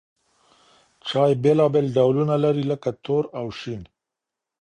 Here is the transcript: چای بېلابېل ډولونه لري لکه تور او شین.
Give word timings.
چای 1.07 1.33
بېلابېل 1.43 1.87
ډولونه 1.95 2.35
لري 2.43 2.63
لکه 2.71 2.89
تور 3.03 3.23
او 3.39 3.45
شین. 3.59 3.81